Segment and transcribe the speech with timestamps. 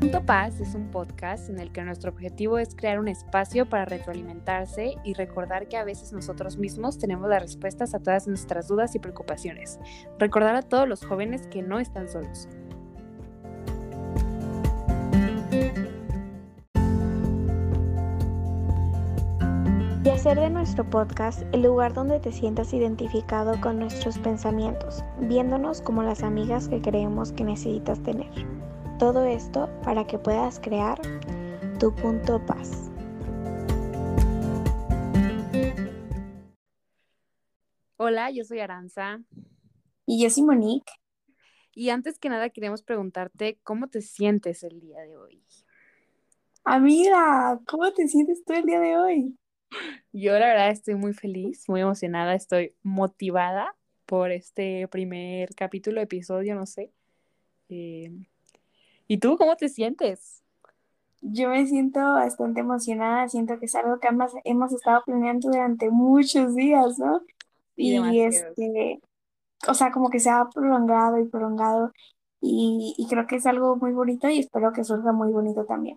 [0.00, 3.84] Punto Paz es un podcast en el que nuestro objetivo es crear un espacio para
[3.84, 8.94] retroalimentarse y recordar que a veces nosotros mismos tenemos las respuestas a todas nuestras dudas
[8.94, 9.78] y preocupaciones.
[10.18, 12.48] Recordar a todos los jóvenes que no están solos.
[20.02, 25.82] Y hacer de nuestro podcast el lugar donde te sientas identificado con nuestros pensamientos, viéndonos
[25.82, 28.30] como las amigas que creemos que necesitas tener.
[29.00, 31.00] Todo esto para que puedas crear
[31.78, 32.90] tu punto paz.
[37.96, 39.22] Hola, yo soy Aranza.
[40.04, 40.92] Y yo soy Monique.
[41.74, 45.42] Y antes que nada queremos preguntarte cómo te sientes el día de hoy.
[46.64, 49.38] Amiga, ¿cómo te sientes tú el día de hoy?
[50.12, 53.74] Yo la verdad estoy muy feliz, muy emocionada, estoy motivada
[54.04, 56.92] por este primer capítulo, episodio, no sé.
[57.70, 58.12] Eh,
[59.10, 60.44] ¿Y tú cómo te sientes?
[61.22, 65.90] Yo me siento bastante emocionada, siento que es algo que ambas hemos estado planeando durante
[65.90, 67.22] muchos días, ¿no?
[67.76, 69.00] Y este,
[69.68, 71.92] o sea, como que se ha prolongado y prolongado
[72.40, 75.96] y, y creo que es algo muy bonito y espero que surja muy bonito también.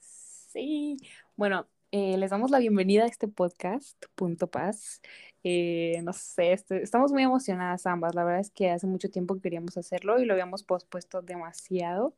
[0.00, 0.96] Sí,
[1.36, 5.00] bueno, eh, les damos la bienvenida a este podcast, Punto Paz.
[5.42, 8.14] Eh, no sé, este, estamos muy emocionadas ambas.
[8.14, 12.14] La verdad es que hace mucho tiempo que queríamos hacerlo y lo habíamos pospuesto demasiado,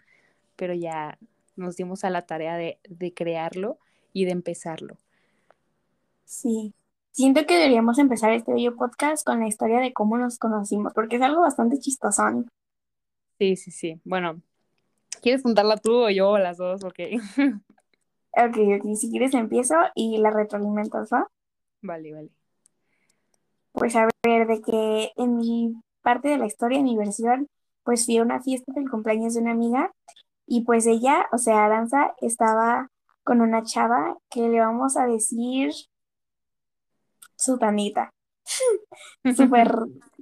[0.57, 1.19] pero ya
[1.57, 3.79] nos dimos a la tarea de, de crearlo
[4.13, 4.99] y de empezarlo.
[6.25, 6.75] Sí,
[7.11, 11.17] siento que deberíamos empezar este video podcast con la historia de cómo nos conocimos, porque
[11.17, 12.49] es algo bastante chistosón.
[13.39, 14.01] Sí, sí, sí.
[14.05, 14.43] Bueno,
[15.23, 16.85] ¿quieres contarla tú o yo o las dos?
[16.85, 16.99] Ok.
[18.35, 21.29] Ok, ok, si quieres empiezo y la retroalimentas, ¿va?
[21.83, 22.31] Vale, vale.
[23.73, 27.49] Pues a ver, de que en mi parte de la historia, en mi versión,
[27.85, 29.93] pues fui a una fiesta del cumpleaños de una amiga
[30.47, 32.89] y pues ella, o sea, Aranza, estaba
[33.23, 35.73] con una chava que le vamos a decir
[37.37, 38.11] Sutanita.
[39.37, 39.73] Súper,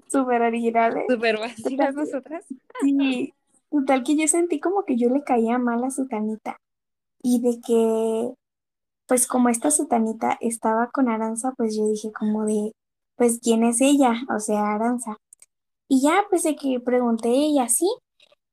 [0.09, 1.05] súper originales.
[1.09, 2.45] Súper vacías nosotras.
[2.81, 3.33] Sí,
[3.71, 6.59] total que yo sentí como que yo le caía mal a Sutanita
[7.23, 8.35] y de que,
[9.07, 12.73] pues como esta Sutanita estaba con Aranza, pues yo dije como de,
[13.17, 14.15] pues ¿quién es ella?
[14.35, 15.17] O sea, Aranza.
[15.89, 17.89] Y ya, pues de que pregunté ella sí,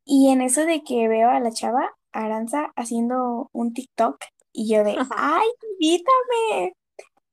[0.06, 4.18] y en eso de que veo a la chava, Aranza, haciendo un TikTok,
[4.54, 6.74] y yo de, ¡ay, invítame!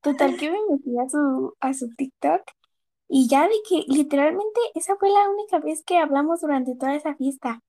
[0.01, 2.41] Total que me metí a su, a su TikTok,
[3.07, 7.15] y ya de que literalmente esa fue la única vez que hablamos durante toda esa
[7.15, 7.59] fiesta,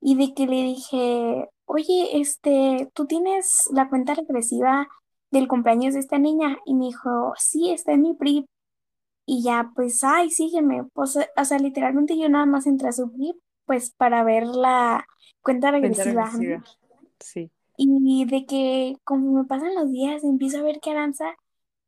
[0.00, 4.88] y de que le dije, oye, este, ¿tú tienes la cuenta regresiva
[5.30, 6.58] del cumpleaños de esta niña?
[6.66, 8.46] Y me dijo, sí, está en mi PRIP.
[9.26, 10.84] Y ya, pues, ay, sígueme.
[10.94, 15.06] Pues, o sea, literalmente yo nada más entré a su PRIP, pues, para ver la
[15.42, 16.24] cuenta Cuenta regresiva.
[16.26, 16.64] regresiva.
[17.20, 17.50] Sí.
[17.76, 21.26] Y de que como me pasan los días, empiezo a ver que Aranza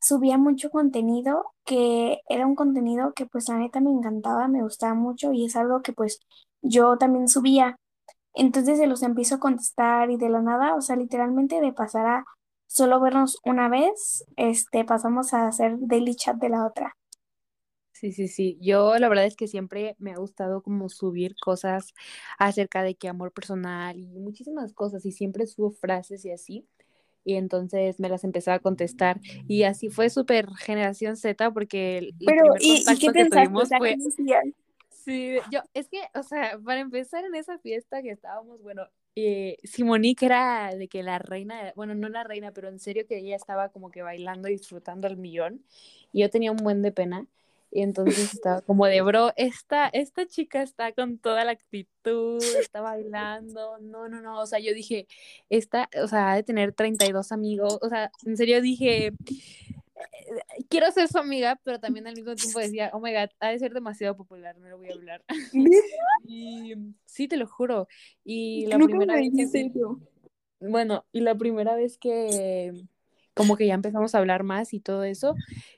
[0.00, 4.94] subía mucho contenido, que era un contenido que pues la neta me encantaba, me gustaba
[4.94, 6.21] mucho y es algo que pues
[6.62, 7.77] yo también subía.
[8.38, 12.06] Entonces se los empiezo a contestar y de la nada, o sea, literalmente de pasar
[12.06, 12.25] a
[12.69, 16.94] solo vernos una vez, este, pasamos a hacer daily chat de la otra.
[17.93, 18.56] Sí, sí, sí.
[18.60, 21.94] Yo la verdad es que siempre me ha gustado como subir cosas
[22.38, 26.65] acerca de que amor personal y muchísimas cosas y siempre subo frases y así.
[27.25, 32.15] Y entonces me las empezaba a contestar y así fue súper generación Z porque el,
[32.25, 33.97] Pero, primer ¿y, qué que pensaste?
[35.08, 38.86] Sí, yo, es que, o sea, para empezar en esa fiesta que estábamos, bueno,
[39.16, 43.19] eh, Simonique era de que la reina, bueno, no la reina, pero en serio que
[43.19, 45.64] ella estaba como que bailando y disfrutando al millón
[46.12, 47.26] y yo tenía un buen de pena.
[47.70, 52.80] Y entonces estaba como de, bro, esta, esta chica está con toda la actitud, está
[52.80, 55.06] bailando, no, no, no, o sea, yo dije,
[55.50, 59.12] esta, o sea, ha de tener 32 amigos, o sea, en serio dije,
[60.69, 63.59] quiero ser su amiga, pero también al mismo tiempo decía, oh my god, ha de
[63.59, 65.25] ser demasiado popular, no le voy a hablar.
[66.31, 66.75] Y
[67.06, 67.88] sí, te lo juro.
[68.25, 70.00] Y la Nunca primera me vez eso.
[70.61, 72.73] bueno, y la primera vez que
[73.35, 75.35] como que ya empezamos a hablar más y todo eso,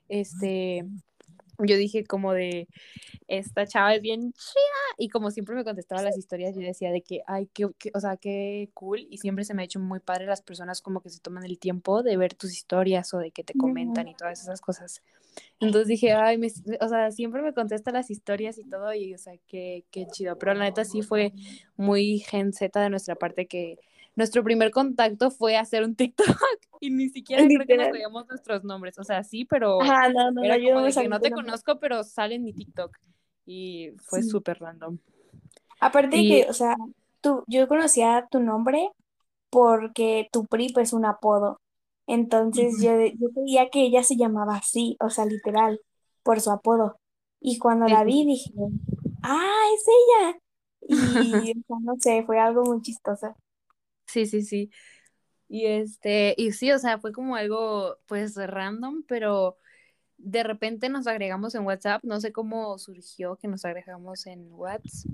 [0.09, 0.87] este,
[1.65, 2.69] yo dije como de,
[3.29, 7.03] esta chava es bien chida, y como siempre me contestaba las historias, yo decía de
[7.03, 10.01] que, ay, qué, qué- o sea, qué cool, y siempre se me ha hecho muy
[10.01, 13.31] padre las personas como que se toman el tiempo de ver tus historias o de
[13.31, 15.03] que te comentan y todas esas cosas.
[15.61, 19.19] Entonces dije, ay, me- o sea, siempre me contesta las historias y todo, y o
[19.19, 21.33] sea, qué, qué chido, pero la neta sí fue
[21.77, 23.79] muy gen Z de nuestra parte que
[24.17, 26.27] nuestro primer contacto fue hacer un TikTok
[26.81, 30.31] y ni siquiera creo que nos sabíamos nuestros nombres, o sea, sí, pero Ajá, no,
[30.31, 32.97] no, era no, yo como de que no te conozco, pero sale en mi TikTok
[33.47, 34.29] y fue Sí.
[34.31, 34.99] súper random.
[35.81, 36.77] Aparte de Y que, o sea,
[37.21, 38.91] tu, yo conocía tu nombre
[39.51, 41.61] porque tu PRI es un apodo.
[42.07, 45.81] Entonces yo, yo creía que ella se llamaba así, o sea, literal,
[46.23, 46.99] por su apodo.
[47.41, 48.53] Y cuando la vi dije,
[49.23, 50.39] ah, es ella.
[50.89, 53.35] Y no sé, fue algo muy chistoso.
[54.11, 54.71] Sí, sí, sí.
[55.49, 59.57] Y este, y sí, o sea, fue como algo pues random, pero
[60.19, 65.13] de repente nos agregamos en WhatsApp, no sé cómo surgió que nos agregamos en WhatsApp.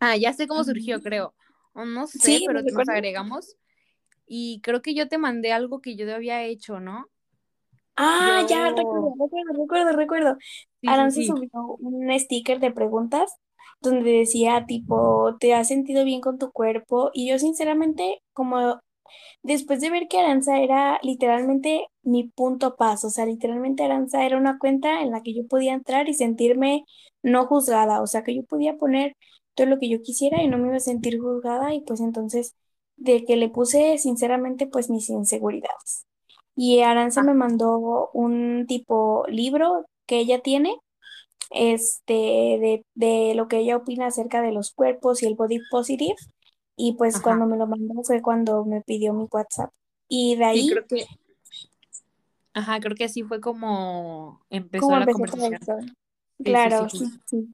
[0.00, 1.34] Ah, ya sé cómo surgió, creo.
[1.74, 3.56] no sé, pero nos agregamos.
[4.26, 7.08] Y creo que yo te mandé algo que yo había hecho, ¿no?
[7.96, 10.38] Ah, ya, recuerdo, recuerdo, recuerdo, recuerdo.
[11.10, 13.36] Sí, subió un sticker de preguntas
[13.82, 17.10] donde decía tipo, ¿te has sentido bien con tu cuerpo?
[17.14, 18.80] Y yo sinceramente, como
[19.42, 24.38] después de ver que Aranza era literalmente mi punto paz, o sea, literalmente Aranza era
[24.38, 26.84] una cuenta en la que yo podía entrar y sentirme
[27.22, 29.16] no juzgada, o sea, que yo podía poner
[29.54, 32.56] todo lo que yo quisiera y no me iba a sentir juzgada y pues entonces
[32.96, 36.06] de que le puse sinceramente pues mis inseguridades.
[36.54, 37.24] Y Aranza ah.
[37.24, 40.76] me mandó un tipo libro que ella tiene,
[41.54, 46.16] este, de, de, lo que ella opina acerca de los cuerpos y el body positive.
[46.76, 49.70] Y pues cuando me lo mandó fue cuando me pidió mi WhatsApp.
[50.08, 50.68] Y de ahí...
[50.68, 51.06] creo que...
[52.54, 55.96] Ajá, creo que así fue como empezó la conversación.
[56.42, 57.48] claro, sí, sí,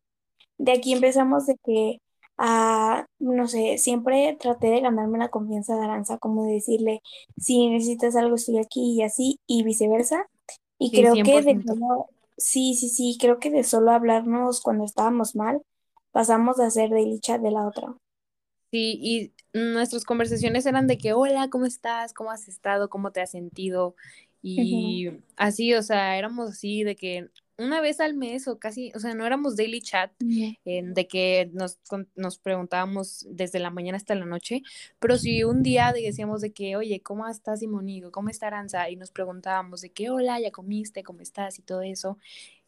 [0.57, 2.01] De aquí empezamos de que,
[2.37, 7.01] ah, no sé, siempre traté de ganarme la confianza de Aranza, como decirle,
[7.37, 10.27] si necesitas algo estoy aquí y así, y viceversa.
[10.79, 12.09] Y creo que de solo,
[12.39, 15.63] sí, sí, sí, creo que de solo hablarnos cuando estábamos mal,
[16.13, 17.95] pasamos a ser de chat de la otra.
[18.71, 22.13] Sí, y nuestras conversaciones eran de que, hola, ¿cómo estás?
[22.13, 22.91] ¿Cómo has estado?
[22.91, 23.97] ¿Cómo te has sentido?
[24.43, 29.01] Y así, o sea, éramos así de que una vez al mes o casi, o
[29.01, 31.79] sea, no éramos daily chat, de que nos,
[32.15, 34.63] nos preguntábamos desde la mañana hasta la noche,
[35.01, 38.13] pero si un día decíamos de que, oye, ¿cómo estás, Simonigo?
[38.13, 38.89] ¿Cómo está Aranza?
[38.89, 41.03] Y nos preguntábamos de que, hola, ¿ya comiste?
[41.03, 41.59] ¿Cómo estás?
[41.59, 42.19] Y todo eso.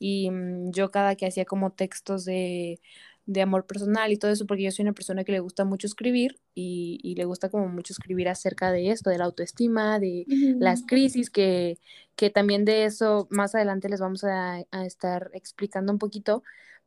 [0.01, 2.81] Y mm, yo cada que hacía como textos de
[3.31, 5.87] de amor personal y todo eso, porque yo soy una persona que le gusta mucho
[5.87, 10.25] escribir y, le gusta como mucho escribir acerca de esto, de la autoestima, de
[10.59, 11.79] las crisis, que,
[12.17, 16.43] que también de eso más adelante les vamos a, estar explicando un poquito,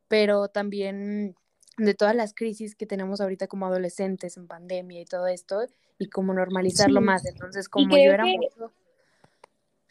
[0.06, 1.34] pero también
[1.78, 5.62] de todas las crisis que tenemos ahorita como adolescentes en pandemia y todo esto,
[5.98, 7.24] y como normalizarlo más.
[7.24, 8.70] Entonces, como yo era mucho...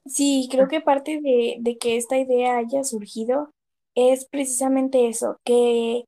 [0.06, 3.52] Sí, creo que parte de, de que esta idea haya surgido
[3.96, 6.06] es precisamente eso, que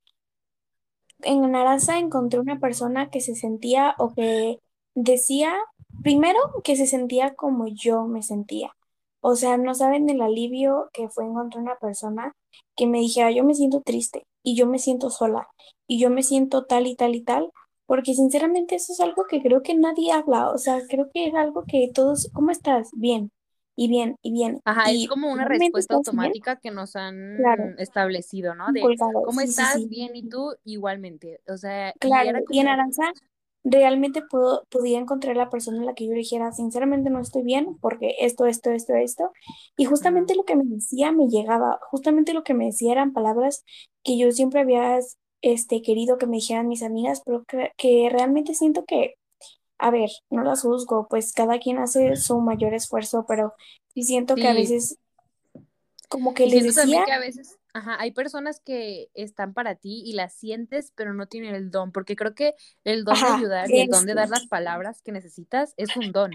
[1.21, 4.59] en Narasa encontré una persona que se sentía o que
[4.95, 5.53] decía,
[6.03, 8.71] primero, que se sentía como yo me sentía.
[9.21, 12.33] O sea, no saben el alivio que fue encontrar una persona
[12.75, 15.47] que me dijera, yo me siento triste y yo me siento sola
[15.87, 17.51] y yo me siento tal y tal y tal,
[17.87, 21.35] porque sinceramente eso es algo que creo que nadie habla, o sea, creo que es
[21.35, 22.89] algo que todos, ¿cómo estás?
[22.93, 23.31] Bien,
[23.75, 24.61] y bien, y bien.
[24.63, 27.37] Ajá, es como una respuesta automática que nos han
[27.77, 28.71] establecido, ¿no?
[28.71, 28.81] De
[29.25, 31.41] cómo estás, bien, y tú igualmente.
[31.47, 33.11] O sea, claro, y, en Aranza
[33.65, 37.77] realmente puedo, podía encontrar la persona en la que yo dijera, sinceramente no estoy bien
[37.81, 39.31] porque esto, esto, esto, esto.
[39.75, 43.65] Y justamente lo que me decía me llegaba, justamente lo que me decía eran palabras
[44.03, 44.99] que yo siempre había
[45.41, 49.15] este, querido que me dijeran mis amigas, pero que, que realmente siento que
[49.77, 53.53] a ver, no las juzgo, pues cada quien hace su mayor esfuerzo, pero
[53.93, 54.99] sí siento que a veces
[56.09, 60.13] como que les decía que a veces Ajá, hay personas que están para ti y
[60.13, 62.55] las sientes, pero no tienen el don, porque creo que
[62.85, 66.13] el don de ayudar y el don de dar las palabras que necesitas es un
[66.13, 66.31] don.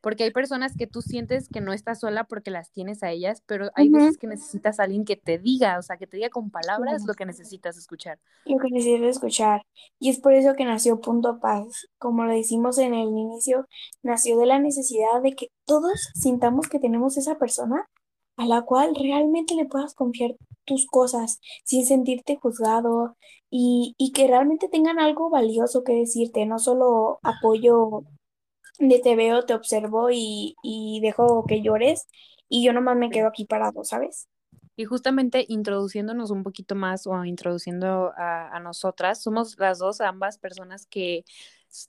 [0.00, 3.42] Porque hay personas que tú sientes que no estás sola porque las tienes a ellas,
[3.46, 6.30] pero hay veces que necesitas a alguien que te diga, o sea, que te diga
[6.30, 8.18] con palabras lo que necesitas escuchar.
[8.44, 9.62] Lo que necesitas escuchar.
[9.98, 11.88] Y es por eso que nació Punto Paz.
[11.98, 13.66] Como lo decimos en el inicio,
[14.02, 17.88] nació de la necesidad de que todos sintamos que tenemos esa persona
[18.36, 23.16] a la cual realmente le puedas confiar tus cosas sin sentirte juzgado
[23.50, 28.04] y, y que realmente tengan algo valioso que decirte, no solo apoyo
[28.78, 32.08] de te veo, te observo y, y dejo que llores
[32.48, 34.28] y yo nomás me quedo aquí parado, ¿sabes?
[34.76, 40.38] Y justamente introduciéndonos un poquito más o introduciendo a, a nosotras, somos las dos, ambas
[40.38, 41.24] personas que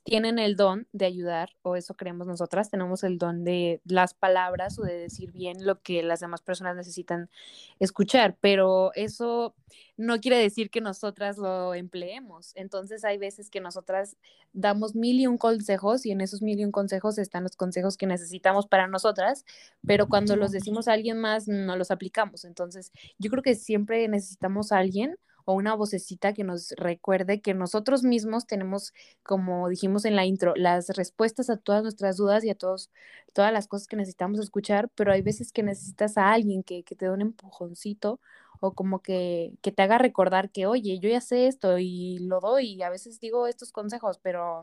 [0.04, 4.78] tienen el don de ayudar, o eso creemos nosotras, tenemos el don de las palabras
[4.78, 7.30] o de decir bien lo que las demás personas necesitan
[7.78, 9.54] escuchar, pero eso
[9.96, 12.52] no quiere decir que nosotras lo empleemos.
[12.56, 14.16] Entonces hay veces que nosotras
[14.52, 17.96] damos mil y un consejos y en esos mil y un consejos están los consejos
[17.96, 19.44] que necesitamos para nosotras,
[19.86, 22.44] pero cuando los decimos a alguien más no los aplicamos.
[22.44, 27.54] Entonces yo creo que siempre necesitamos a alguien o una vocecita que nos recuerde que
[27.54, 28.92] nosotros mismos tenemos,
[29.22, 32.90] como dijimos en la intro, las respuestas a todas nuestras dudas y a todos,
[33.32, 36.94] todas las cosas que necesitamos escuchar, pero hay veces que necesitas a alguien que, que
[36.94, 38.20] te dé un empujoncito
[38.60, 42.40] o como que, que, te haga recordar que, oye, yo ya sé esto y lo
[42.40, 44.60] doy y a veces digo estos consejos, pero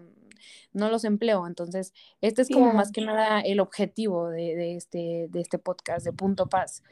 [0.71, 1.47] no los empleo.
[1.47, 6.05] Entonces, este es como más que nada el objetivo de, de, este, de este podcast,
[6.05, 6.83] de Punto Paz.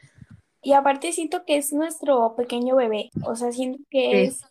[0.65, 4.41] Y aparte siento que es nuestro pequeño bebé, o sea, siento que es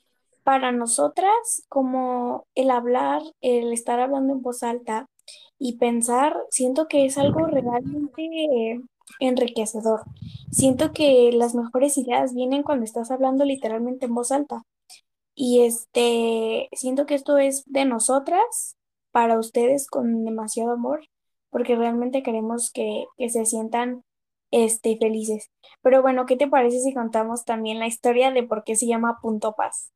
[0.44, 5.08] para nosotras como el hablar, el estar hablando en voz alta
[5.58, 8.80] y pensar, siento que es algo realmente
[9.18, 10.04] enriquecedor.
[10.52, 14.62] Siento que las mejores ideas vienen cuando estás hablando literalmente en voz alta.
[15.34, 18.76] Y este, siento que esto es de nosotras
[19.10, 21.08] para ustedes con demasiado amor,
[21.50, 24.04] porque realmente queremos que, que se sientan
[24.54, 25.50] este, felices.
[25.82, 29.20] Pero bueno, ¿qué te parece si contamos también la historia de por qué se llama
[29.22, 29.93] Punto Paz?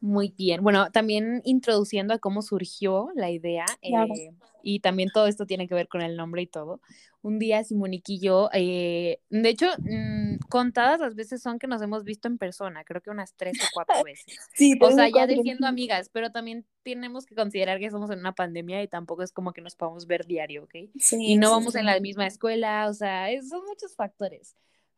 [0.00, 0.62] Muy bien.
[0.62, 4.30] Bueno, también introduciendo a cómo surgió la idea eh,
[4.62, 6.80] y también todo esto tiene que ver con el nombre y todo.
[7.22, 11.80] Un día Simonique y yo, eh, de hecho, mmm, contadas las veces son que nos
[11.80, 14.26] hemos visto en persona, creo que unas tres o cuatro veces.
[14.54, 18.34] Sí, o sea, ya siendo amigas, pero también tenemos que considerar que estamos en una
[18.34, 20.90] pandemia y tampoco es como que nos podamos ver diario, ¿ok?
[20.98, 21.78] Sí, y no sí, vamos sí.
[21.78, 24.54] en la misma escuela, o sea, es, son muchos factores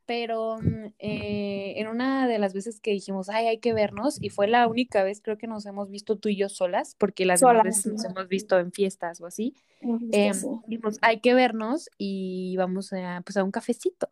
[0.06, 0.58] pero
[0.98, 4.68] eh, en una de las veces que dijimos, ay, hay que vernos, y fue la
[4.68, 7.76] única vez creo que nos hemos visto tú y yo solas, porque las Solas, demás
[7.76, 9.54] veces nos hemos visto en fiestas o así,
[10.12, 10.46] eh, sí.
[10.68, 14.08] dijimos, hay que vernos y vamos a, pues, a un cafecito,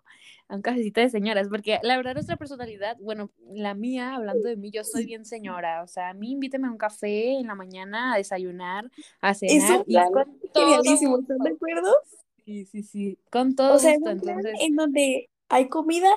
[0.48, 4.56] a un cafecito de señoras, porque la verdad nuestra personalidad, bueno, la mía, hablando de
[4.56, 7.54] mí, yo soy bien señora, o sea, a mí invíteme a un café en la
[7.54, 11.94] mañana a desayunar, a cenar, y con todo ¿están de acuerdo?
[12.44, 14.60] Sí, sí, sí, con todo O sea, es gusto, un plan entonces...
[14.68, 16.10] en donde hay comida,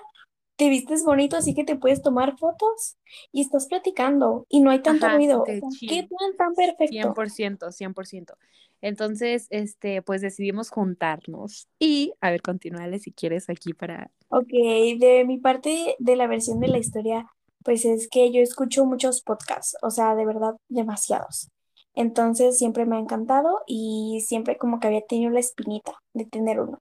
[0.58, 2.98] te vistes bonito, así que te puedes tomar fotos
[3.32, 5.44] y estás platicando y no hay tanto Ajá, ruido.
[5.44, 7.14] qué plan tan perfecto.
[7.14, 8.34] 100%, 100%.
[8.82, 11.68] Entonces, este, pues decidimos juntarnos.
[11.80, 14.12] Y, a ver, continúale si quieres aquí para...
[14.30, 17.28] Ok, de mi parte de la versión de la historia,
[17.64, 21.50] pues es que yo escucho muchos podcasts, o sea, de verdad, demasiados.
[21.96, 26.60] Entonces siempre me ha encantado y siempre como que había tenido la espinita de tener
[26.60, 26.80] uno.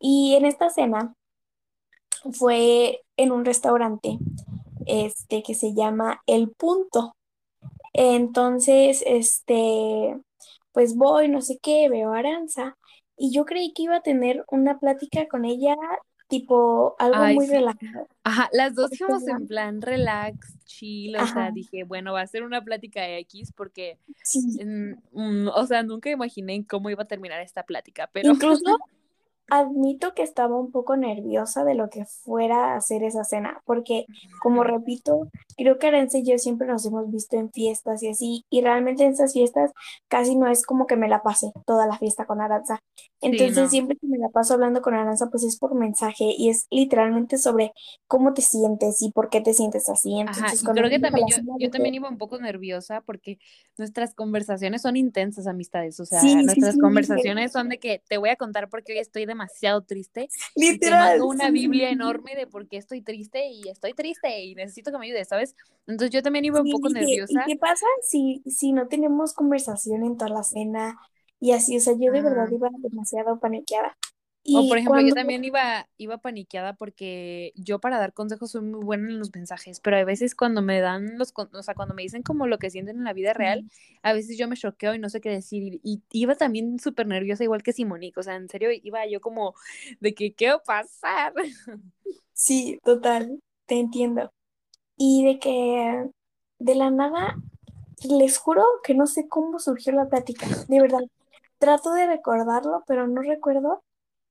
[0.00, 1.14] Y en esta cena
[2.32, 4.18] fue en un restaurante
[4.86, 7.16] este que se llama El Punto.
[7.92, 10.16] Entonces, este,
[10.72, 12.76] pues voy, no sé qué, veo a Aranza
[13.16, 15.74] y yo creí que iba a tener una plática con ella,
[16.28, 17.52] tipo algo Ay, muy sí.
[17.52, 18.06] relajado.
[18.22, 22.44] Ajá, las dos sea, en plan relax, chill, o sea, dije, bueno, va a ser
[22.44, 24.64] una plática de X porque, sí.
[24.64, 28.62] mm, mm, o sea, nunca imaginé cómo iba a terminar esta plática, pero Incluso
[29.48, 34.06] admito que estaba un poco nerviosa de lo que fuera a hacer esa cena, porque
[34.42, 38.44] como repito, creo que Aranza y yo siempre nos hemos visto en fiestas y así,
[38.50, 39.72] y realmente en esas fiestas
[40.08, 42.80] casi no es como que me la pase toda la fiesta con Aranza.
[43.30, 43.70] sí, Entonces no.
[43.70, 47.38] siempre que me la paso hablando con Aranza, pues es por mensaje y es literalmente
[47.38, 47.72] sobre
[48.06, 50.20] cómo te sientes y por qué te sientes así.
[50.24, 53.38] Ajá, Entonces cuando creo que también yo, yo también iba un poco nerviosa porque
[53.76, 58.02] nuestras conversaciones son intensas, amistades, o sea, sí, sí, nuestras sí, conversaciones son de que
[58.08, 60.30] te voy a contar porque hoy estoy demasiado triste
[60.66, 64.54] y te literal, una Biblia enorme de por qué estoy triste y estoy triste y
[64.54, 65.54] necesito que me ayudes, ¿sabes?
[65.86, 67.42] Entonces yo también iba un Sí, poco dije, ¿y nerviosa.
[67.42, 70.98] qué pasa si, si no tenemos conversación en toda la cena?
[71.40, 72.52] Y así, o sea, yo de verdad Ajá.
[72.52, 73.96] iba demasiado paniqueada.
[74.54, 78.82] O por ejemplo, yo también iba, iba paniqueada porque yo para dar consejos soy muy
[78.84, 82.02] buena en los mensajes, pero a veces cuando me dan los, o sea, cuando me
[82.02, 83.64] dicen como lo que sienten en la vida real,
[84.02, 85.80] a veces yo me choqueo y no sé qué decir.
[85.82, 89.20] Y, y iba también súper nerviosa, igual que Simonique, o sea, en serio iba yo
[89.20, 89.54] como
[90.00, 91.32] de que, ¿qué va a pasar?
[92.32, 94.32] sí, total, te entiendo.
[94.96, 96.10] Y de que
[96.58, 97.36] de la nada,
[98.02, 101.00] les juro que no sé cómo surgió la plática, de verdad.
[101.58, 103.82] Trato de recordarlo, pero no recuerdo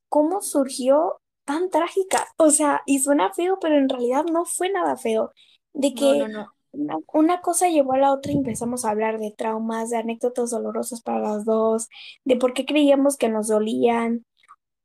[0.10, 2.28] cómo surgió tan trágica.
[2.38, 5.32] O sea, y suena feo, pero en realidad no fue nada feo.
[5.74, 6.54] De No, no, que no.
[6.72, 10.52] una, una cosa llevó a la otra y empezamos a hablar de traumas, de anécdotas
[10.52, 11.88] dolorosas para las dos,
[12.26, 14.26] de por qué creíamos que nos dolían.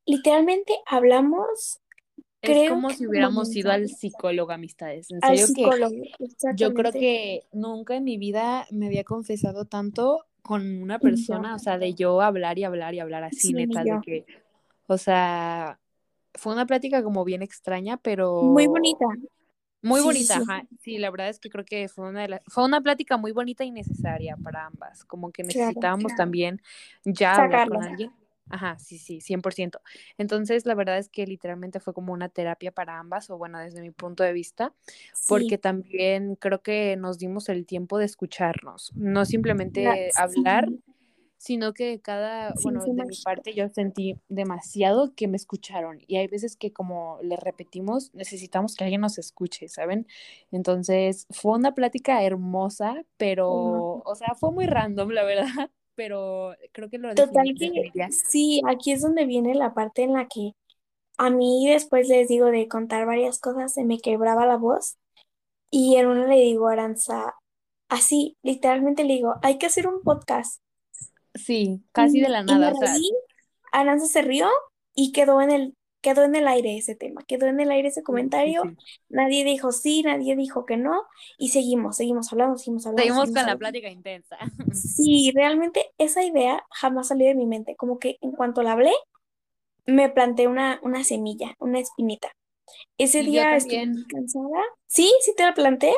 [0.07, 1.81] Literalmente hablamos,
[2.41, 5.11] Es creo como que si hubiéramos ido al psicólogo, amistades.
[5.11, 5.77] En al serio que
[6.51, 11.59] yo creo que nunca en mi vida me había confesado tanto con una persona, o
[11.59, 14.27] sea, de yo hablar y hablar y hablar así, sí, neta, de que,
[14.87, 15.81] o sea,
[16.35, 17.99] fue una plática como bien extraña,
[18.41, 19.07] Muy pero bonita.
[19.83, 20.67] muy Sí, sí, bonita, sí, ajá.
[20.81, 23.33] Sí, la verdad es que creo que fue una de las, fue una plática muy
[23.33, 25.81] bonita y necesaria para ambas, como que claro.
[25.83, 26.61] necesitábamos también
[27.05, 28.13] ya hablar con alguien.
[28.49, 29.81] Ajá, sí, sí, 100%.
[30.19, 33.81] Entonces, la verdad es que literalmente fue como una terapia para ambas, o bueno, desde
[33.81, 34.75] mi punto de vista,
[35.27, 39.25] porque también creo que nos dimos el tiempo de escucharnos, no
[39.75, 40.83] la- simplemente hablar, sí,
[41.43, 46.19] sino que cada, sí, bueno, de mi parte yo sentí demasiado que me escucharon y
[46.19, 50.07] hay veces que como le repetimos, necesitamos que alguien nos escuche, ¿saben?
[50.53, 55.47] Entonces, fue una plática hermosa, pero, o sea, fue muy random, la verdad,
[55.97, 60.29] pero creo que lo Total que sí, aquí es donde viene la parte en la
[60.29, 60.53] que
[61.19, 64.97] a mí después les digo de contar varias cosas, se me quebraba la voz
[65.73, 67.35] y en una le digo a Aranza,
[67.89, 70.63] así, literalmente le digo, hay que hacer un podcast.
[71.35, 73.11] Sí, casi de Y, la y me nada, sea, reí,
[73.73, 74.49] Aranza se rió
[74.95, 78.03] y quedó en el, quedó en el aire ese tema, quedó en el aire ese
[78.45, 78.77] sí, comentario, sí.
[79.09, 81.03] nadie dijo sí, nadie dijo que no
[81.39, 84.39] y seguimos, seguimos hablando, seguimos hablando, Seguimos seguimos con la plática intensa.
[84.71, 88.93] Sí, realmente esa idea jamás salió de mi mente, como que en cuanto la hablé,
[89.87, 92.33] me planté una, una semilla, una espinita.
[92.99, 94.63] Ese Y día estuve cansada.
[94.87, 95.95] Sí, sí te la planté,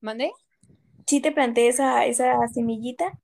[0.00, 0.32] ¿mandé?
[1.06, 3.18] sí te planté esa, esa semillita.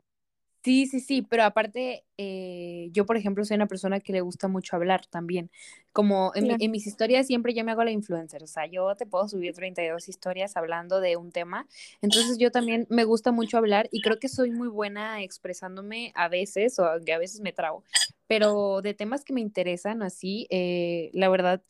[0.64, 4.48] Sí, sí, sí, pero aparte, eh, yo, por ejemplo, soy una persona que le gusta
[4.48, 5.50] mucho hablar también.
[5.92, 8.96] Como en, mi- en mis historias siempre yo me hago la influencer, o sea, yo
[8.96, 11.68] te puedo subir 32 historias hablando de un tema.
[12.00, 16.28] Entonces yo también me gusta mucho hablar y creo que soy muy buena expresándome a
[16.28, 17.84] veces, o aunque a veces me trago,
[18.26, 21.62] pero de temas que me interesan así, eh, la verdad,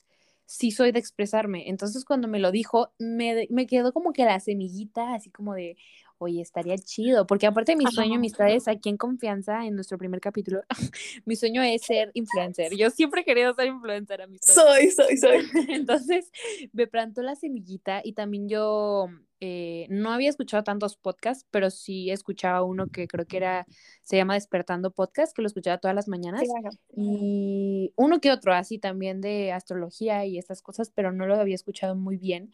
[0.47, 1.69] sí soy de expresarme.
[1.69, 5.77] Entonces cuando me lo dijo, me, me quedó como que la semillita, así como de
[6.18, 8.18] Oye, estaría chido, porque aparte de mi sueño, Ajá.
[8.18, 10.62] amistades, aquí en Confianza, en nuestro primer capítulo,
[11.25, 12.75] mi sueño es ser influencer.
[12.76, 14.54] Yo siempre he querido ser influencer, amistades.
[14.54, 15.44] Soy, soy, soy.
[15.68, 16.30] Entonces,
[16.73, 19.09] me plantó la semillita y también yo
[19.40, 23.66] eh, no había escuchado tantos podcasts, pero sí escuchaba uno que creo que era,
[24.02, 26.44] se llama Despertando Podcast, que lo escuchaba todas las mañanas.
[26.44, 26.71] Claro.
[26.97, 31.56] Y uno que otro, así también de astrología y estas cosas, pero no lo había
[31.56, 32.52] escuchado muy bien.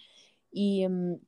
[0.51, 1.21] Y um,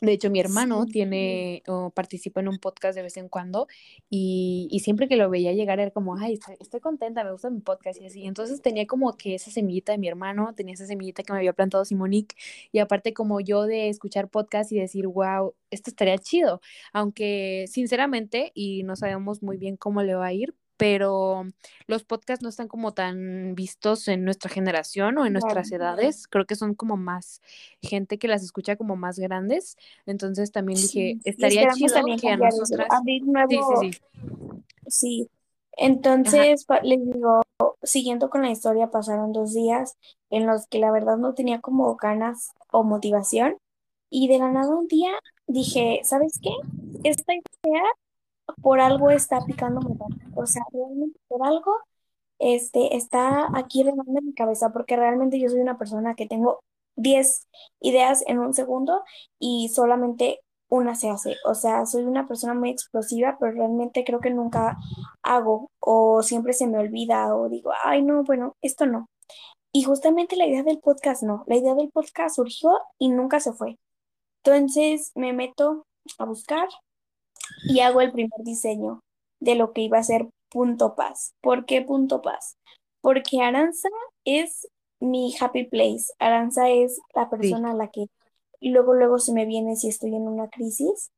[0.00, 3.66] de hecho, mi hermano Sí, tiene o participa en un podcast de vez en cuando
[4.08, 7.50] y, y siempre que lo veía llegar era como, ay, estoy, estoy, contenta, me gusta
[7.50, 8.24] mi podcast y así.
[8.26, 11.52] Entonces tenía como que esa semillita de mi hermano, tenía esa semillita que me había
[11.52, 12.36] plantado Simonique
[12.72, 16.60] y aparte como yo de escuchar podcast y decir, wow, esto estaría chido.
[16.92, 21.44] Aunque sinceramente, y no sabemos muy bien cómo le va a ir, pero
[21.86, 26.26] los podcasts no están como tan vistos en nuestra generación o en nuestras edades.
[26.26, 27.42] Creo que son como más
[27.82, 29.76] gente que las escucha como más grandes.
[30.06, 31.20] Entonces también dije, Sí.
[31.24, 32.88] Estaría chido que a nosotras.
[32.88, 33.90] abrir Sí, sí, nuevo, sí.
[34.86, 35.22] sí.
[35.22, 35.86] Ajá.
[35.86, 37.42] Entonces, les digo,
[37.82, 39.98] siguiendo con la historia, pasaron dos días
[40.30, 43.58] en los que la verdad no tenía como ganas o motivación.
[44.08, 45.10] Y de la nada un día
[45.46, 46.50] dije, ¿sabes qué?
[47.04, 47.82] Esta idea
[48.62, 49.96] por algo está picando mi.
[50.34, 51.72] O sea, realmente por algo
[52.38, 56.60] este, está aquí remando en mi cabeza, porque realmente yo soy una persona que tengo
[56.96, 57.48] 10
[57.80, 59.02] ideas en un segundo
[59.38, 61.36] y solamente una se hace.
[61.44, 64.78] O sea, soy una persona muy explosiva, pero realmente creo que nunca
[65.22, 69.08] hago o siempre se me olvida o digo, ay, no, bueno, esto no.
[69.72, 73.52] Y justamente la idea del podcast no, la idea del podcast surgió y nunca se
[73.52, 73.78] fue.
[74.44, 75.86] Entonces me meto
[76.18, 76.68] a buscar
[77.66, 79.02] y hago el primer diseño
[79.40, 81.34] de lo que iba a ser Punto Paz.
[81.40, 82.56] ¿Por qué Punto Paz?
[83.00, 83.88] Porque Aranza
[84.24, 84.68] es
[85.00, 86.12] mi happy place.
[86.18, 88.06] Aranza es la Sí, persona a la que
[88.60, 91.10] luego, luego se me viene si estoy en una crisis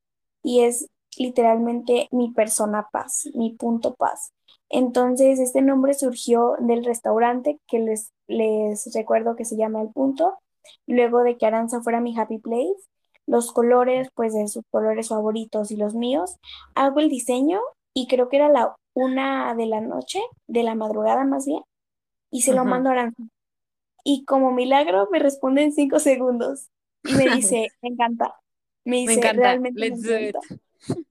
[0.42, 4.32] y es literalmente mi persona paz, mi punto paz.
[4.68, 10.38] Entonces, este nombre surgió del restaurante que les, les recuerdo que se llama El Punto,
[10.86, 12.74] luego de que Aranza fuera mi happy place
[13.26, 16.36] los colores, pues de sus colores favoritos y los míos.
[16.74, 17.60] Hago el diseño
[17.94, 21.62] y creo que era la una de la noche, de la madrugada más bien,
[22.30, 23.22] y se lo mando a Aranza.
[24.04, 26.68] Y como milagro me responde en cinco segundos
[27.04, 28.34] y me dice, me encanta.
[28.84, 29.32] Me Me dice, encanta.
[29.32, 30.36] realmente me Let's do it.
[30.36, 30.56] encanta.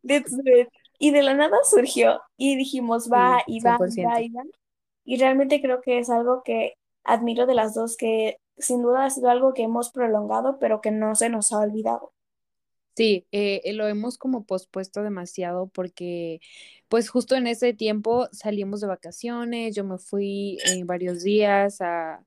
[0.03, 0.69] Let's do it.
[0.99, 4.03] Y de la nada surgió y dijimos, va y va y 100%.
[4.03, 4.43] va y va.
[5.05, 9.09] Y realmente creo que es algo que admiro de las dos, que sin duda ha
[9.09, 12.13] sido algo que hemos prolongado, pero que no se nos ha olvidado.
[12.95, 16.41] Sí, eh, eh, lo hemos como pospuesto demasiado porque
[16.89, 22.23] pues justo en ese tiempo salimos de vacaciones, yo me fui eh, varios días a,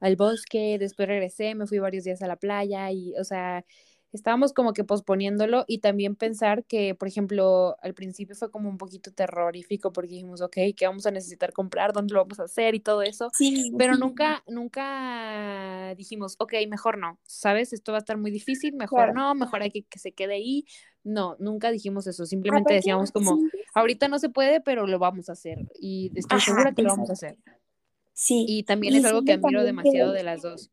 [0.00, 3.64] al bosque, después regresé, me fui varios días a la playa y, o sea,
[4.12, 8.78] estábamos como que posponiéndolo y también pensar que, por ejemplo, al principio fue como un
[8.78, 11.92] poquito terrorífico porque dijimos, ok, ¿qué vamos a necesitar comprar?
[11.92, 12.74] ¿Dónde lo vamos a hacer?
[12.74, 13.30] Y todo eso.
[13.32, 17.72] Sí, Pero nunca, nunca dijimos, ok, mejor no, ¿sabes?
[17.72, 19.14] Esto va a estar muy difícil, mejor claro.
[19.14, 20.64] no, mejor hay que que se quede ahí.
[21.04, 23.38] No, nunca dijimos eso, simplemente Aparte, decíamos como,
[23.74, 27.10] ahorita no se puede, pero lo vamos a hacer y estoy segura que lo vamos
[27.10, 27.36] a hacer.
[28.12, 28.44] Sí.
[28.46, 30.70] Y también es algo que admiro demasiado de las dos.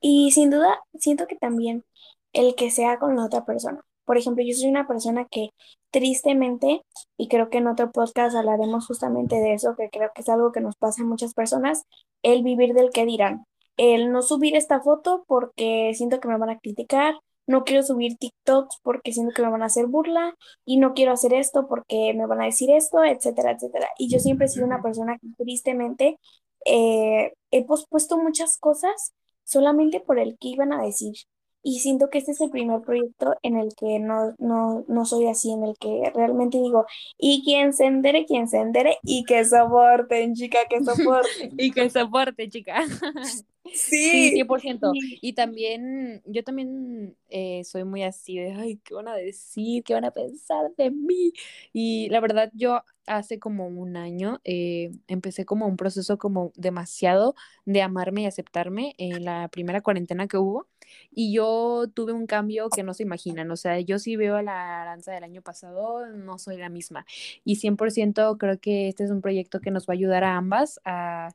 [0.00, 1.84] Y sin duda, siento que también
[2.32, 3.80] el que sea con la otra persona.
[4.04, 5.50] Por ejemplo, yo soy una persona que
[5.90, 6.82] tristemente,
[7.16, 10.52] y creo que en otro podcast hablaremos justamente de eso, que creo que es algo
[10.52, 11.84] que nos pasa a muchas personas,
[12.22, 13.44] el vivir del que dirán.
[13.76, 17.14] El no subir esta foto porque siento que me van a criticar,
[17.46, 20.34] no quiero subir TikToks porque siento que me van a hacer burla
[20.64, 23.88] y no quiero hacer esto porque me van a decir esto, etcétera, etcétera.
[23.98, 26.18] Y yo siempre he sido una persona que tristemente
[26.64, 29.12] eh, he pospuesto muchas cosas
[29.50, 31.14] solamente por el que iban a decir.
[31.62, 35.26] Y siento que este es el primer proyecto en el que no, no, no soy
[35.26, 36.86] así, en el que realmente digo,
[37.18, 41.52] y quien se endere, quien se endere, y que soporten, chica, que soporten.
[41.58, 42.82] y que soporten, chica.
[43.64, 44.92] Sí, sí 100%.
[45.20, 49.84] Y también, yo también eh, soy muy así de, ay, ¿qué van a decir?
[49.84, 51.32] ¿Qué van a pensar de mí?
[51.72, 57.34] Y la verdad, yo hace como un año eh, empecé como un proceso como demasiado
[57.64, 60.66] de amarme y aceptarme en la primera cuarentena que hubo.
[61.12, 63.50] Y yo tuve un cambio que no se imaginan.
[63.50, 67.06] O sea, yo sí veo a la Aranza del año pasado, no soy la misma.
[67.44, 70.80] Y 100% creo que este es un proyecto que nos va a ayudar a ambas
[70.84, 71.30] a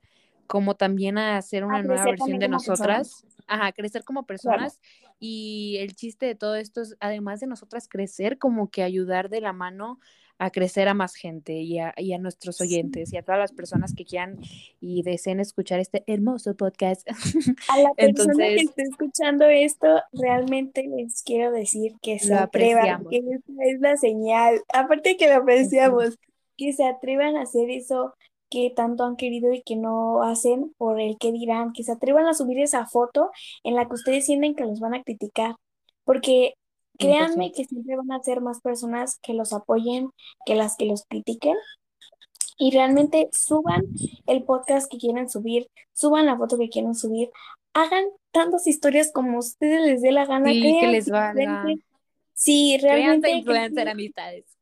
[0.48, 4.80] como también a hacer una nueva versión de nosotras, ajá, crecer como personas.
[5.20, 9.42] Y el chiste de todo esto es, además de nosotras crecer, como que ayudar de
[9.42, 10.00] la mano
[10.38, 13.54] a crecer a más gente y a, y a nuestros oyentes y a todas las
[13.54, 14.38] personas que quieran
[14.82, 17.08] y deseen escuchar este hermoso podcast.
[17.70, 23.20] A la persona que esté escuchando esto, realmente les quiero decir que se atrevan, que
[23.20, 24.62] esa es la señal.
[24.74, 26.20] Aparte que lo apreciamos,
[26.58, 28.14] que se atrevan a hacer eso
[28.50, 32.28] que tanto han querido y que no hacen por el que dirán, que se atrevan
[32.28, 33.32] a subir esa foto
[33.64, 35.56] en la que ustedes sienten que los van a criticar,
[36.04, 36.56] porque
[36.98, 40.10] créanme que siempre van a ser más personas que los apoyen
[40.46, 41.56] que las que los critiquen.
[42.58, 43.84] Y realmente suban
[44.28, 47.30] el podcast que quieren subir, suban la foto que quieren subir,
[47.74, 50.50] hagan tantas historias como ustedes les dé la gana.
[50.50, 51.66] Sí, que les valga.
[52.34, 53.32] Sí, realmente.
[53.32, 54.55] influencer amistades.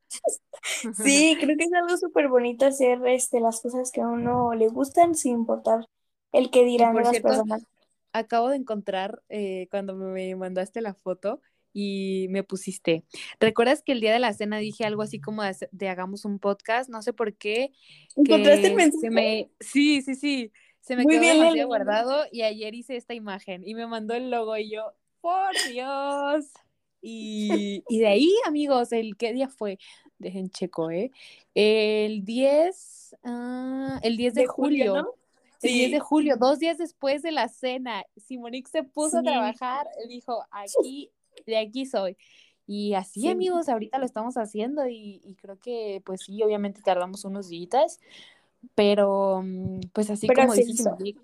[0.96, 4.68] Sí, creo que es algo súper bonito hacer este, las cosas que a uno le
[4.68, 5.88] gustan sin importar
[6.32, 7.66] el que dirán las personas.
[8.12, 11.42] Acabo de encontrar eh, cuando me mandaste la foto
[11.74, 13.04] y me pusiste.
[13.40, 16.90] ¿Recuerdas que el día de la cena dije algo así como de, hagamos un podcast?
[16.90, 17.72] No sé por qué.
[18.16, 19.50] ¿Encontraste el mensaje?
[19.60, 20.52] Sí, sí, sí.
[20.82, 24.56] Se me quedó demasiado guardado y ayer hice esta imagen y me mandó el logo
[24.58, 26.52] y yo, por Dios.
[27.04, 29.78] Y, y de ahí, amigos, el qué día fue
[30.24, 31.12] dejen checo, ¿eh?
[31.54, 35.16] El 10, ah, el 10 de, julio.
[35.62, 39.88] El 10 de julio, dos días después de la cena, Simonique se puso a trabajar,
[40.08, 41.12] dijo, aquí,
[41.46, 42.18] de aquí soy.
[42.66, 47.50] Y así, amigos, ahorita lo estamos haciendo y, creo que, pues sí, obviamente tardamos unos
[47.50, 48.00] días,
[48.74, 51.20] pero mm, pues así como dice Simonique,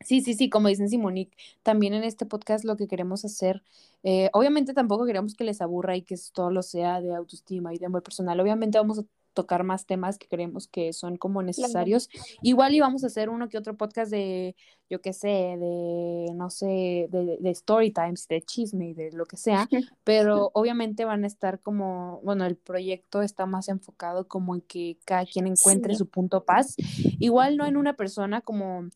[0.00, 3.62] Sí, sí, sí, como dicen Simonique, también en este podcast lo que queremos hacer,
[4.02, 7.78] eh, obviamente tampoco queremos que les aburra y que todo lo sea de autoestima y
[7.78, 12.08] de amor personal, obviamente vamos a tocar más temas que creemos que son como necesarios.
[12.42, 14.56] Igual y vamos a hacer uno que otro podcast de,
[14.88, 19.26] yo qué sé, de, no sé, de, de story times, de chisme y de lo
[19.26, 19.68] que sea,
[20.04, 24.98] pero obviamente van a estar como, bueno, el proyecto está más enfocado como en que
[25.04, 26.74] cada quien encuentre su punto paz.
[27.18, 28.88] Igual no en una persona como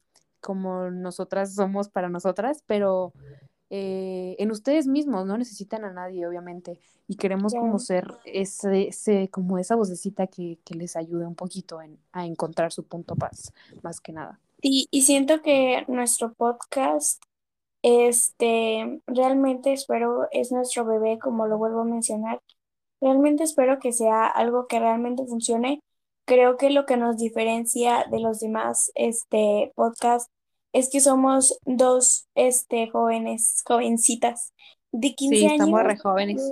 [0.45, 3.15] como nosotras somos para nosotras, pero
[3.71, 6.79] eh, en ustedes mismos, no necesitan a nadie, obviamente,
[7.09, 11.81] y queremos como ser ese, ese, como esa vocecita que, que les ayude un poquito
[11.81, 13.53] en, a encontrar su punto paz,
[13.83, 14.39] más que nada.
[14.61, 17.23] Y, y siento que nuestro podcast,
[17.83, 22.41] este, realmente espero, es nuestro bebé, como lo vuelvo a mencionar,
[23.01, 25.81] realmente espero que sea algo que realmente funcione.
[26.27, 30.31] Creo que lo que nos diferencia de los demás este, podcasts
[30.73, 34.53] es que somos dos este, jóvenes, jovencitas
[34.91, 36.43] de 15 sí, estamos re jóvenes.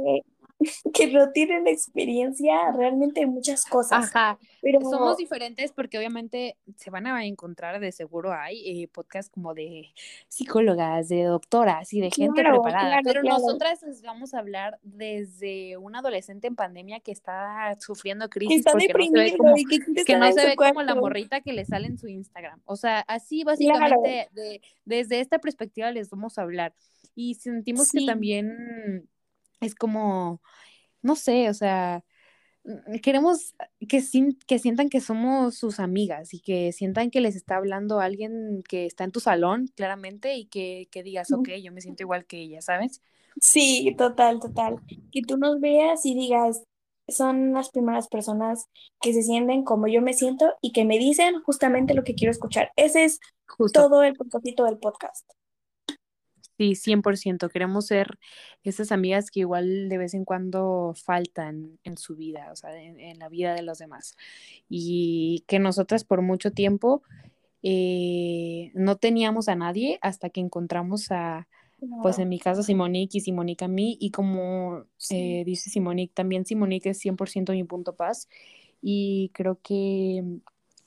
[0.94, 4.04] Que, no tienen experiencia realmente en muchas cosas.
[4.04, 9.30] Ajá, pero somos diferentes porque obviamente se van a encontrar, de seguro hay eh, podcasts
[9.30, 9.92] como de
[10.28, 15.96] psicólogas, de doctoras y de gente preparada, pero nosotras les vamos a hablar desde un
[15.96, 19.54] adolescente en pandemia que está sufriendo crisis está porque no se ve como,
[20.04, 22.60] que, no se ve como la morrita que le sale en su Instagram.
[22.64, 26.74] O sea, así básicamente de, desde esta perspectiva les vamos a hablar.
[27.14, 29.08] Y sentimos que también
[29.62, 30.42] es como,
[31.02, 32.04] no sé, o sea,
[32.64, 33.54] mm, queremos
[33.88, 34.02] que,
[34.46, 38.86] que sientan que somos sus amigas y que sientan que les está hablando alguien que
[38.86, 42.38] está en tu salón, claramente, y que, que digas, ok, yo me siento igual que
[42.38, 43.00] ella, ¿sabes?
[43.40, 44.76] Sí, total, total.
[45.10, 46.62] Que tú nos veas y digas,
[47.08, 48.68] son las primeras personas
[49.00, 52.30] que se sienten como yo me siento y que me dicen justamente lo que quiero
[52.30, 52.72] escuchar.
[52.76, 53.20] Ese es
[53.72, 55.30] todo el propósito del podcast.
[56.62, 57.48] Sí, 100%.
[57.48, 58.20] Queremos ser
[58.62, 63.18] esas amigas que igual de vez en cuando faltan en su vida, o sea, en,
[63.18, 64.16] la vida de los demás.
[64.68, 67.02] Y que nosotras por mucho tiempo
[67.64, 71.48] eh, no teníamos a nadie hasta que encontramos a,
[72.00, 76.46] pues en mi caso Simonique y Simonique a mí, y como eh, dice Simonique, también
[76.46, 78.28] Simonique es 100% mi punto paz,
[78.80, 80.22] y creo que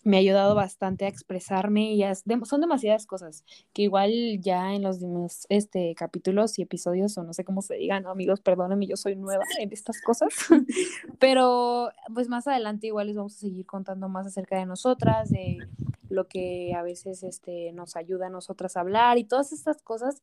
[0.06, 2.04] me ha ayudado bastante a expresarme y
[2.44, 7.34] son demasiadas cosas que igual ya en los demás este, capítulos y episodios o no
[7.34, 10.30] sé cómo se digan, amigos, perdónenme, yo soy nueva en estas cosas,
[11.20, 15.58] pero pues más adelante igual les vamos a seguir contando más acerca de nosotras, de
[16.10, 20.22] lo que a veces este, nos ayuda a nosotras a hablar y todas estas cosas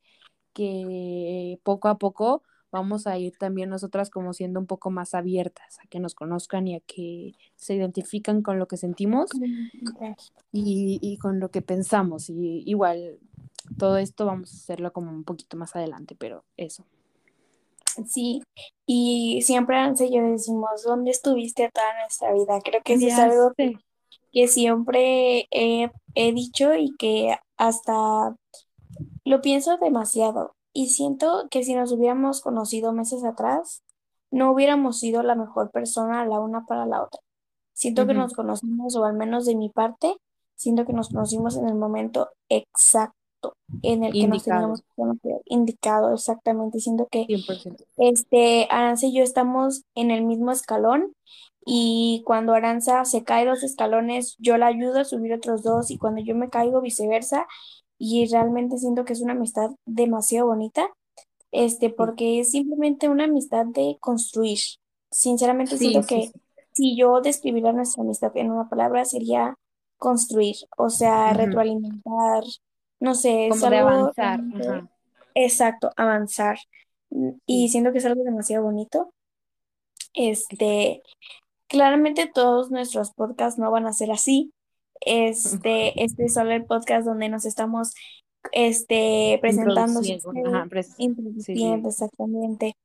[0.53, 5.79] que poco a poco vamos a ir también nosotras como siendo un poco más abiertas
[5.79, 9.31] a que nos conozcan y a que se identifican con lo que sentimos
[10.51, 12.31] y, con lo que pensamos.
[12.31, 13.19] Y igual
[13.79, 16.85] todo esto vamos a hacerlo como un poquito más adelante, pero eso.
[18.09, 18.43] Sí,
[18.87, 22.59] y siempre antes yo decimos, ¿dónde estuviste toda nuestra vida?
[22.65, 23.77] Creo que sí es algo que,
[24.49, 28.35] siempre he, he dicho y que hasta
[29.25, 33.83] lo pienso demasiado y siento que si nos hubiéramos conocido meses atrás,
[34.31, 37.21] no hubiéramos sido la mejor persona la una para la otra.
[37.75, 40.17] Siento que nos conocimos, o al menos de mi parte,
[40.55, 43.17] siento que nos conocimos en el momento exacto
[43.83, 44.83] en el que nos teníamos
[45.47, 46.81] indicado exactamente.
[46.81, 47.27] Siento que
[47.97, 51.15] este Aranza y yo estamos en el mismo escalón
[51.65, 55.99] y cuando Aranza se cae dos escalones, yo la ayudo a subir otros dos y
[55.99, 57.47] cuando yo me caigo viceversa
[57.99, 60.89] y realmente siento que es una amistad demasiado bonita,
[61.51, 64.59] este, porque es simplemente una amistad de construir.
[65.11, 66.33] Sinceramente siento que
[66.73, 69.57] si yo describiera nuestra amistad en una palabra sería
[69.99, 72.45] construir, o sea, retroalimentar,
[72.99, 74.41] no sé, es algo avanzar.
[75.35, 76.59] Exacto, avanzar.
[77.47, 79.13] Y siento que es algo demasiado bonito.
[80.15, 81.03] Este,
[81.69, 84.53] claramente todos nuestros podcasts no van a ser así,
[85.07, 87.95] este, este es solo el podcast donde nos estamos
[88.51, 90.01] este, presentando,
[90.99, 92.77] introduciendo, exactamente.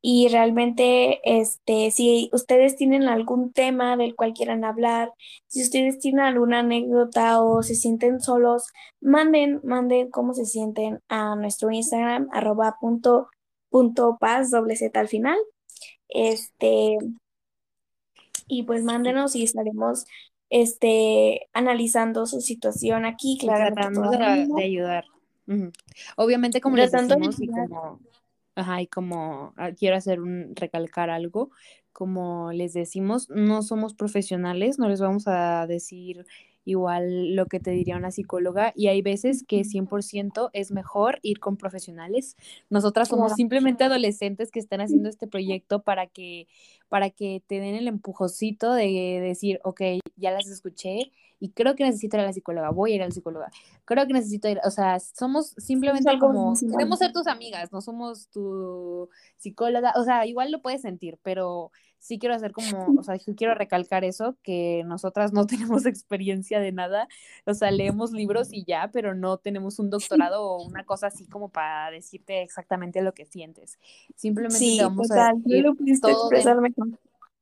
[0.00, 5.12] Y realmente, este, si ustedes tienen algún tema del cual quieran hablar,
[5.46, 8.66] si ustedes tienen alguna anécdota o se sienten solos,
[9.00, 13.28] manden, manden cómo se sienten a nuestro Instagram, arroba punto,
[13.68, 15.38] punto paz, doble Z al final.
[16.08, 16.96] Este,
[18.48, 20.04] y pues mándenos y estaremos
[20.52, 23.74] este, analizando su situación aquí, claro.
[23.74, 25.06] Tratando de, ayudar.
[26.16, 28.00] Obviamente, como les decimos, y como,
[28.54, 31.50] ajá, y como ah, quiero hacer un, recalcar algo,
[31.94, 36.26] como les decimos, no somos profesionales, no les vamos a decir
[36.64, 41.40] igual lo que te diría una psicóloga y hay veces que 100% es mejor ir
[41.40, 42.36] con profesionales.
[42.70, 46.46] Nosotras somos simplemente adolescentes que están haciendo este proyecto para que
[46.88, 49.80] para que te den el empujocito de decir, ok,
[50.16, 53.06] ya las escuché y creo que necesito ir a la psicóloga, voy a ir a
[53.06, 53.50] la psicóloga,
[53.86, 58.28] creo que necesito ir, o sea, somos simplemente como, queremos ser tus amigas, no somos
[58.28, 63.16] tu psicóloga, o sea, igual lo puedes sentir, pero sí quiero hacer como, o sea,
[63.36, 67.06] quiero recalcar eso, que nosotras no tenemos experiencia de nada,
[67.46, 71.26] o sea, leemos libros y ya, pero no tenemos un doctorado o una cosa así
[71.26, 73.78] como para decirte exactamente lo que sientes.
[74.16, 75.64] Simplemente te vamos a decir
[76.00, 76.28] todo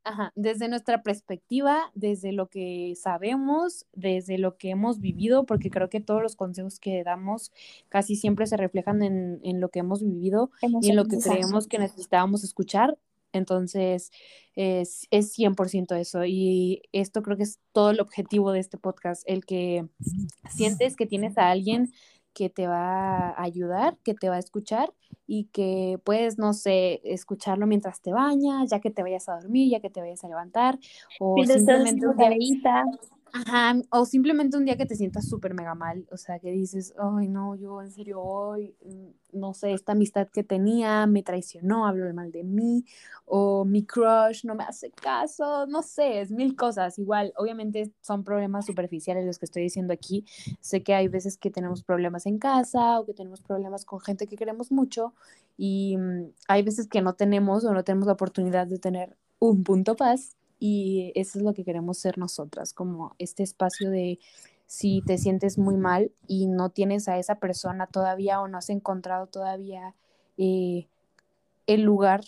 [0.02, 5.90] Ajá, desde nuestra perspectiva, desde lo que sabemos, desde lo que hemos vivido, porque creo
[5.90, 7.52] que todos los consejos que damos
[7.90, 11.66] casi siempre se reflejan en, en lo que hemos vivido y en lo que creemos
[11.66, 12.96] que necesitábamos escuchar
[13.32, 14.10] entonces,
[14.54, 16.24] es, es 100% eso.
[16.24, 19.86] Y esto creo que es todo el objetivo de este podcast, el que
[20.48, 21.92] sientes que tienes a alguien
[22.32, 24.92] que te va a ayudar, que te va a escuchar
[25.26, 29.70] y que puedes, no sé, escucharlo mientras te bañas, ya que te vayas a dormir,
[29.70, 30.78] ya que te vayas a levantar,
[31.18, 32.06] o simplemente
[33.32, 36.94] Ajá, o simplemente un día que te sientas súper mega mal, o sea, que dices,
[36.98, 41.86] ay, no, yo en serio hoy, mm, no sé, esta amistad que tenía me traicionó,
[41.86, 42.84] habló mal de mí,
[43.26, 46.98] o mi crush no me hace caso, no sé, es mil cosas.
[46.98, 50.24] Igual, obviamente son problemas superficiales los que estoy diciendo aquí.
[50.60, 54.26] Sé que hay veces que tenemos problemas en casa o que tenemos problemas con gente
[54.26, 55.14] que queremos mucho
[55.56, 59.62] y mm, hay veces que no tenemos o no tenemos la oportunidad de tener un
[59.62, 64.20] punto paz y eso es lo que queremos ser nosotras, como este espacio de
[64.66, 68.70] si te sientes muy mal y no tienes a esa persona todavía o no has
[68.70, 69.96] encontrado todavía
[70.36, 70.86] eh,
[71.66, 72.20] el lugar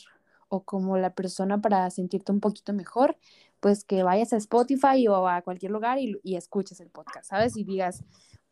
[0.48, 3.16] o como la persona para sentirte un poquito mejor,
[3.60, 7.56] pues que vayas a Spotify o a cualquier lugar y, y escuches el podcast, ¿sabes?
[7.56, 8.02] Y digas,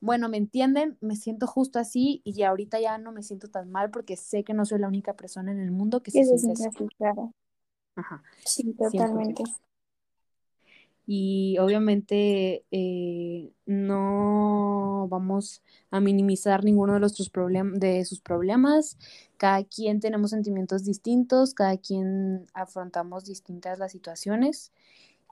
[0.00, 0.96] bueno, ¿me entienden?
[1.00, 4.54] Me siento justo así y ahorita ya no me siento tan mal porque sé que
[4.54, 6.86] no soy la única persona en el mundo que se siente así.
[6.96, 7.32] Claro.
[7.96, 8.22] Ajá.
[8.44, 9.44] Sí, totalmente.
[11.12, 17.33] Y obviamente eh, no vamos a minimizar ninguno de, nuestros
[17.75, 18.96] de sus problemas.
[19.37, 24.70] Cada quien tenemos sentimientos distintos, cada quien afrontamos distintas las situaciones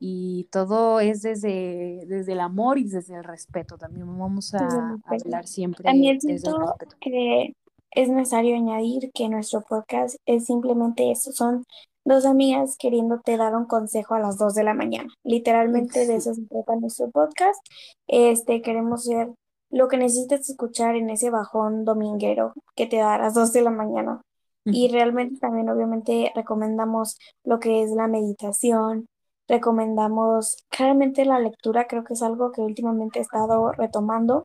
[0.01, 3.79] y todo es desde, desde el amor y desde el respeto.
[3.79, 6.97] También vamos a, hablar siempre También desde el respeto.
[7.01, 7.55] que
[7.93, 11.65] es necesario añadir que nuestro podcast es simplemente eso, son
[12.09, 15.13] dos amigas queriéndote dar un consejo a las dos de la mañana.
[15.25, 17.61] Literalmente de eso se trata nuestro podcast.
[18.07, 19.29] Este, queremos ser
[19.71, 23.63] lo que necesites escuchar en ese bajón dominguero que te da a las dos de
[23.63, 24.23] la mañana.
[24.65, 29.07] Y realmente también obviamente recomendamos lo que es la meditación,
[29.47, 34.45] recomendamos claramente la lectura, creo que es algo que últimamente he estado retomando,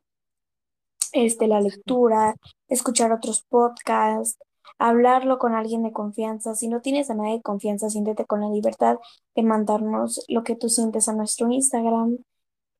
[1.12, 2.36] este, la lectura,
[2.68, 4.38] escuchar otros podcasts,
[4.78, 6.54] hablarlo con alguien de confianza.
[6.54, 8.98] Si no tienes a nadie de confianza, siéntete con la libertad
[9.34, 12.18] de mandarnos lo que tú sientes a nuestro Instagram.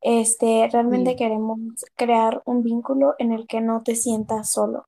[0.01, 1.59] Este, realmente queremos
[1.94, 4.87] crear un vínculo en el que no te sientas solo.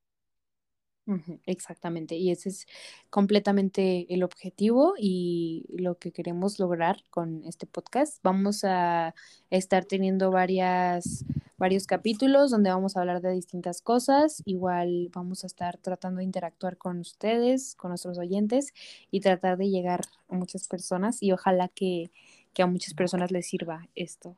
[1.46, 2.66] Exactamente, y ese es
[3.10, 8.18] completamente el objetivo y lo que queremos lograr con este podcast.
[8.24, 9.14] Vamos a
[9.50, 11.24] estar teniendo varias,
[11.58, 14.42] varios capítulos donde vamos a hablar de distintas cosas.
[14.44, 18.72] Igual vamos a estar tratando de interactuar con ustedes, con nuestros oyentes
[19.10, 22.10] y tratar de llegar a muchas personas y ojalá que,
[22.54, 24.36] que a muchas personas les sirva esto.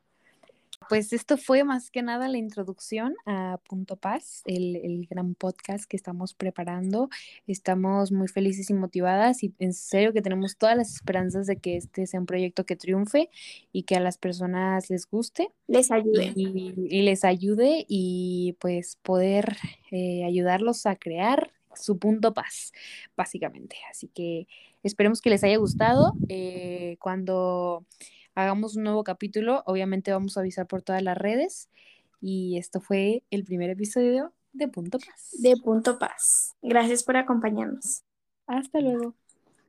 [0.89, 5.97] Pues esto fue más que nada la introducción a Punto Paz, el, gran podcast que
[5.97, 7.11] estamos preparando.
[7.47, 11.77] Estamos muy felices y motivadas y en serio que tenemos todas las esperanzas de que
[11.77, 13.29] este sea un proyecto que triunfe
[13.71, 15.51] y que a las personas les guste.
[15.67, 16.33] Les ayude.
[16.35, 19.57] Y, les ayude y pues poder
[19.91, 22.73] eh, ayudarlos a crear su punto paz,
[23.17, 23.77] básicamente.
[23.91, 24.47] Así que
[24.83, 26.15] esperemos que les haya gustado.
[26.29, 27.85] Eh, cuando
[28.39, 31.69] hagamos un nuevo capítulo, obviamente vamos a avisar por todas las redes.
[32.21, 35.31] Y esto fue el primer episodio de Punto Paz.
[35.41, 36.55] De Punto Paz.
[36.63, 38.05] Gracias por acompañarnos.
[38.47, 39.15] Hasta luego.